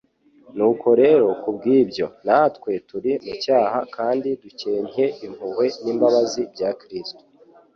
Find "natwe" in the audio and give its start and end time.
2.25-2.71